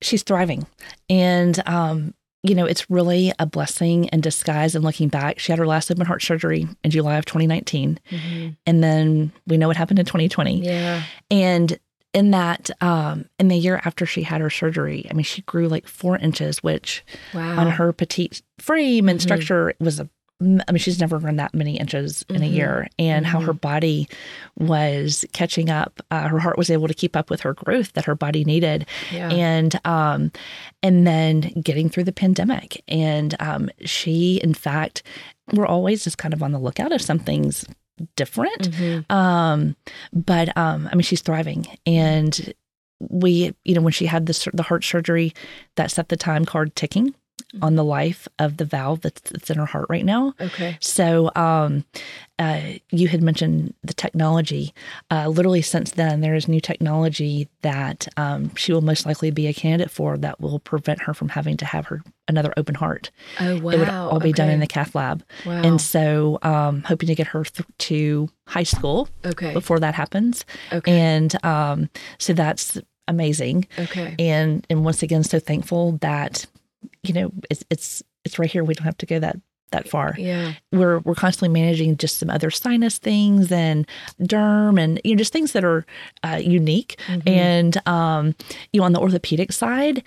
[0.00, 0.66] she's thriving
[1.10, 2.14] and um
[2.48, 4.74] you know, it's really a blessing in disguise.
[4.74, 8.00] And looking back, she had her last open heart surgery in July of 2019.
[8.10, 8.48] Mm-hmm.
[8.66, 10.64] And then we know what happened in 2020.
[10.64, 11.02] Yeah.
[11.30, 11.78] And
[12.14, 15.68] in that, um, in the year after she had her surgery, I mean, she grew
[15.68, 17.60] like four inches, which wow.
[17.60, 19.24] on her petite frame and mm-hmm.
[19.24, 20.08] structure was a
[20.40, 22.44] I mean, she's never run that many inches in mm-hmm.
[22.44, 23.32] a year, and mm-hmm.
[23.32, 23.58] how her mm-hmm.
[23.58, 24.08] body
[24.56, 26.00] was catching up.
[26.12, 28.86] Uh, her heart was able to keep up with her growth that her body needed,
[29.10, 29.30] yeah.
[29.30, 30.30] and um,
[30.80, 32.82] and then getting through the pandemic.
[32.86, 35.02] And um, she, in fact,
[35.52, 37.64] we're always just kind of on the lookout if something's
[38.14, 38.70] different.
[38.70, 39.12] Mm-hmm.
[39.12, 39.74] Um,
[40.12, 42.54] but um, I mean, she's thriving, and
[43.00, 45.34] we, you know, when she had the the heart surgery,
[45.74, 47.12] that set the time card ticking
[47.62, 50.34] on the life of the valve that's, that's in her heart right now.
[50.40, 50.76] Okay.
[50.80, 51.84] So, um,
[52.38, 54.72] uh, you had mentioned the technology.
[55.10, 59.46] Uh, literally, since then, there is new technology that um, she will most likely be
[59.48, 63.10] a candidate for that will prevent her from having to have her another open heart.
[63.40, 63.70] Oh wow!
[63.70, 64.32] It would all be okay.
[64.32, 65.24] done in the cath lab.
[65.44, 65.62] Wow.
[65.62, 69.08] And so, um, hoping to get her th- to high school.
[69.24, 69.52] Okay.
[69.52, 70.44] Before that happens.
[70.72, 70.92] Okay.
[70.96, 72.78] And um, so that's
[73.08, 73.66] amazing.
[73.78, 74.14] Okay.
[74.18, 76.46] And and once again, so thankful that
[77.02, 78.64] you know, it's it's it's right here.
[78.64, 79.36] We don't have to go that
[79.70, 80.14] that far.
[80.18, 80.54] Yeah.
[80.72, 83.86] We're we're constantly managing just some other sinus things and
[84.20, 85.84] derm and you know just things that are
[86.22, 86.98] uh, unique.
[87.06, 87.28] Mm-hmm.
[87.28, 88.34] And um,
[88.72, 90.02] you know, on the orthopedic side,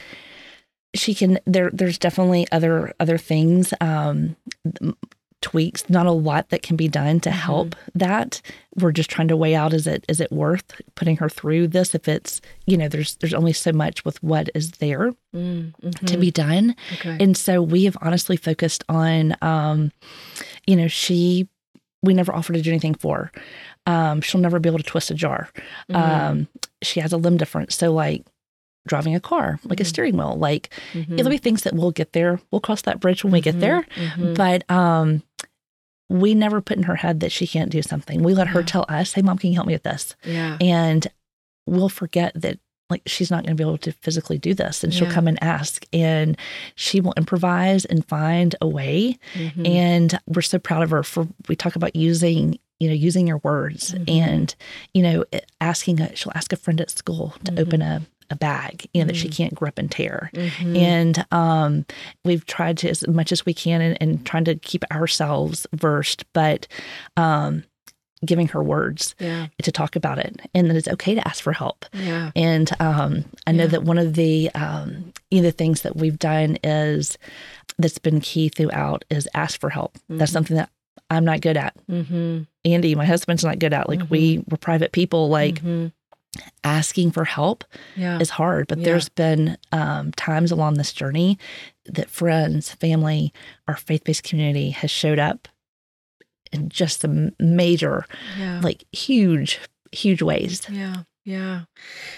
[0.94, 4.36] she can there there's definitely other other things um
[5.42, 7.40] tweaks, not a lot that can be done to mm-hmm.
[7.40, 8.00] help mm-hmm.
[8.00, 8.42] that.
[8.76, 11.94] We're just trying to weigh out is it is it worth putting her through this
[11.94, 15.90] if it's, you know, there's there's only so much with what is there mm-hmm.
[16.06, 16.76] to be done.
[16.94, 17.18] Okay.
[17.20, 19.92] And so we have honestly focused on um,
[20.66, 21.48] you know, she
[22.04, 23.32] we never offered to do anything for her.
[23.86, 25.50] Um, she'll never be able to twist a jar.
[25.90, 25.96] Mm-hmm.
[25.96, 26.48] Um,
[26.82, 27.76] she has a limb difference.
[27.76, 28.24] So like
[28.88, 29.82] driving a car, like mm-hmm.
[29.82, 30.36] a steering wheel.
[30.38, 31.18] Like mm-hmm.
[31.18, 32.40] it'll be things that we'll get there.
[32.50, 33.62] We'll cross that bridge when we get mm-hmm.
[33.62, 33.82] there.
[33.96, 34.34] Mm-hmm.
[34.34, 35.24] But um,
[36.12, 38.22] we never put in her head that she can't do something.
[38.22, 41.08] We let her tell us, "Hey, mom, can you help me with this?" Yeah, and
[41.66, 42.60] we'll forget that
[42.90, 45.14] like she's not going to be able to physically do this and she'll yeah.
[45.14, 46.38] come and ask and
[46.76, 49.66] she will improvise and find a way mm-hmm.
[49.66, 53.38] and we're so proud of her for we talk about using you know using your
[53.38, 54.04] words mm-hmm.
[54.10, 54.56] and
[54.94, 55.24] you know
[55.62, 57.62] asking a she'll ask a friend at school to mm-hmm.
[57.62, 58.02] open a
[58.32, 59.36] a bag, you know, that she mm.
[59.36, 60.30] can't grip and tear.
[60.34, 60.76] Mm-hmm.
[60.76, 61.86] And um,
[62.26, 66.26] we've tried to as much as we can and, and trying to keep ourselves versed,
[66.34, 66.68] but
[67.18, 67.64] um,
[68.26, 69.48] giving her words yeah.
[69.62, 71.86] to talk about it and that it's okay to ask for help.
[71.94, 72.32] Yeah.
[72.36, 73.70] And um, I know yeah.
[73.70, 77.18] that one of the um, you know, the things that we've done is
[77.78, 79.94] that's been key throughout is ask for help.
[79.94, 80.18] Mm-hmm.
[80.18, 80.70] That's something that
[81.10, 81.76] I'm not good at.
[81.90, 82.44] Mm-hmm.
[82.64, 83.90] Andy, my husband's not good at.
[83.90, 84.50] Like we mm-hmm.
[84.50, 85.30] we're private people.
[85.30, 85.88] Like mm-hmm
[86.64, 87.64] asking for help
[87.96, 88.20] yeah.
[88.20, 88.68] is hard.
[88.68, 88.86] But yeah.
[88.86, 91.38] there's been um, times along this journey
[91.86, 93.34] that friends, family,
[93.68, 95.48] our faith based community has showed up
[96.52, 98.06] in just the major,
[98.38, 98.62] yeah.
[98.64, 99.60] like huge,
[99.92, 100.62] huge ways.
[100.70, 101.04] Yeah.
[101.24, 101.62] Yeah.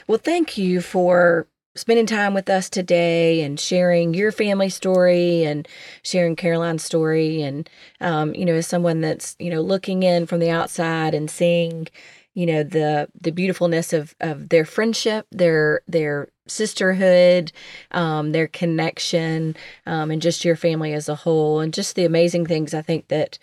[0.08, 5.68] Well, thank you for spending time with us today and sharing your family story and
[6.04, 7.42] sharing Caroline's story.
[7.42, 11.30] And, um, you know, as someone that's, you know, looking in from the outside and
[11.30, 11.88] seeing,
[12.34, 17.52] you know the the beautifulness of of their friendship their their sisterhood
[17.92, 19.56] um their connection
[19.86, 21.60] um and just your family as a whole.
[21.60, 23.38] And just the amazing things i think that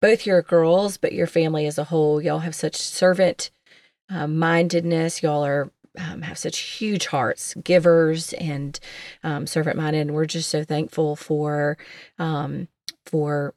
[0.00, 3.50] both your girls but your family as a whole y'all have such servant
[4.10, 5.22] uh, mindedness.
[5.22, 8.80] Y'all are um, have such huge hearts, givers and
[9.22, 11.78] um, servant minded, and we're just so thankful for
[12.18, 12.68] um,
[13.06, 13.54] for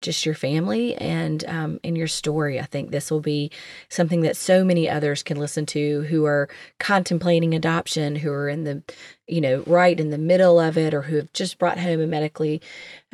[0.00, 2.60] just your family and um, and your story.
[2.60, 3.50] I think this will be
[3.88, 8.64] something that so many others can listen to who are contemplating adoption, who are in
[8.64, 8.82] the,
[9.26, 12.06] you know, right in the middle of it, or who have just brought home a
[12.06, 12.60] medically,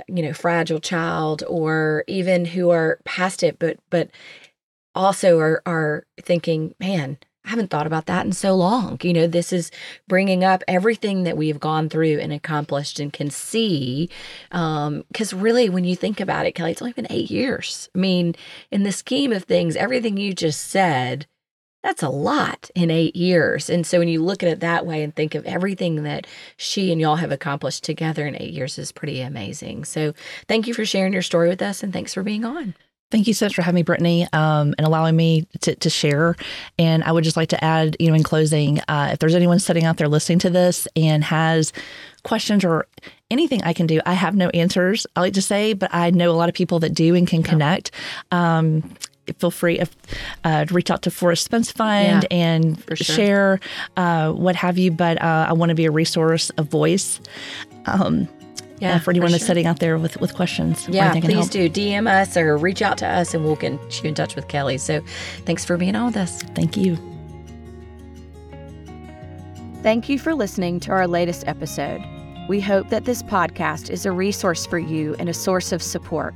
[0.09, 4.11] you know, fragile child, or even who are past it, but but
[4.95, 8.99] also are are thinking, man, I haven't thought about that in so long.
[9.03, 9.71] You know, this is
[10.09, 14.09] bringing up everything that we've gone through and accomplished and can see.
[14.51, 17.91] Because um, really, when you think about it, Kelly, it's only been eight years.
[17.95, 18.35] I mean,
[18.71, 21.27] in the scheme of things, everything you just said,
[21.83, 23.69] that's a lot in eight years.
[23.69, 26.27] And so when you look at it that way and think of everything that
[26.57, 29.85] she and y'all have accomplished together in eight years is pretty amazing.
[29.85, 30.15] So
[30.49, 32.75] thank you for sharing your story with us and thanks for being on.
[33.15, 36.35] Thank you so much for having me, Brittany, um, and allowing me to, to, share.
[36.81, 39.61] And I would just like to add, you know, in closing, uh, if there's anyone
[39.61, 41.73] sitting out there listening to this and has
[42.25, 42.89] questions or
[43.31, 46.33] anything I can do, I have no answers, I like to say, but I know
[46.33, 47.47] a lot of people that do and can yeah.
[47.47, 47.93] connect.
[48.33, 48.97] Um,
[49.39, 49.95] feel free if,
[50.43, 52.97] uh, to reach out to Forrest Spence Fund yeah, and sure.
[52.97, 53.61] share
[53.97, 54.91] uh, what have you.
[54.91, 57.21] But uh, I want to be a resource, a voice.
[57.87, 58.29] Um,
[58.85, 59.49] uh, yeah, uh, for anyone for that's sure.
[59.49, 60.89] sitting out there with, with questions.
[60.89, 63.73] Yeah, please do DM us or reach out to us and we'll get
[64.03, 64.79] you in touch with Kelly.
[64.79, 65.03] So
[65.45, 66.43] thanks for being on with us.
[66.55, 66.97] Thank you.
[69.83, 72.03] Thank you for listening to our latest episode.
[72.49, 76.35] We hope that this podcast is a resource for you and a source of support.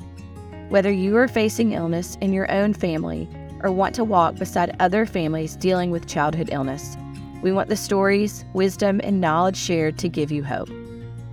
[0.68, 3.28] Whether you are facing illness in your own family
[3.62, 6.96] or want to walk beside other families dealing with childhood illness,
[7.42, 10.68] we want the stories, wisdom, and knowledge shared to give you hope.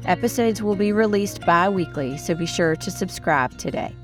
[0.06, 3.96] Episodes will be released bi weekly, so be sure to subscribe today.